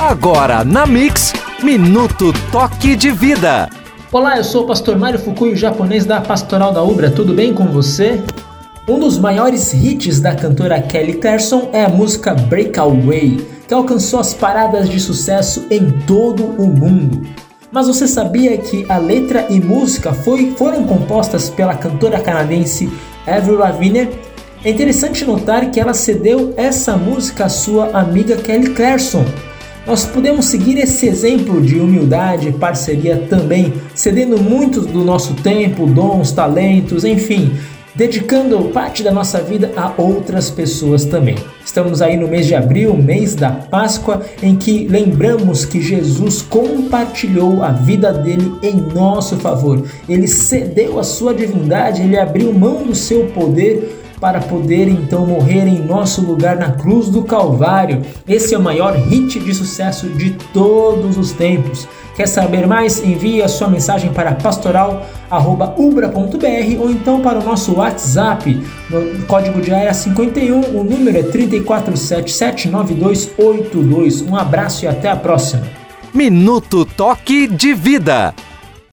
[0.00, 3.68] Agora na Mix, Minuto Toque de Vida.
[4.12, 7.10] Olá, eu sou o pastor Mário Fukui, japonês da Pastoral da Ubra.
[7.10, 8.22] Tudo bem com você?
[8.88, 14.32] Um dos maiores hits da cantora Kelly Clarkson é a música Breakaway, que alcançou as
[14.32, 17.26] paradas de sucesso em todo o mundo.
[17.72, 22.88] Mas você sabia que a letra e música foi, foram compostas pela cantora canadense
[23.26, 24.08] Avril Lavigne
[24.64, 29.24] é interessante notar que ela cedeu essa música à sua amiga Kelly Clarkson,
[29.88, 35.86] nós podemos seguir esse exemplo de humildade e parceria também, cedendo muito do nosso tempo,
[35.86, 37.52] dons, talentos, enfim,
[37.94, 41.36] dedicando parte da nossa vida a outras pessoas também.
[41.64, 47.62] Estamos aí no mês de abril, mês da Páscoa, em que lembramos que Jesus compartilhou
[47.62, 49.82] a vida dele em nosso favor.
[50.06, 55.66] Ele cedeu a sua divindade, ele abriu mão do seu poder para poder então morrer
[55.66, 58.02] em nosso lugar na cruz do Calvário.
[58.26, 61.86] Esse é o maior hit de sucesso de todos os tempos.
[62.16, 63.00] Quer saber mais?
[63.04, 68.60] Envie a sua mensagem para pastoral@ubra.br ou então para o nosso WhatsApp.
[68.90, 74.20] no código de área 51, o número é 34779282.
[74.28, 75.62] Um abraço e até a próxima.
[76.12, 78.34] Minuto Toque de Vida.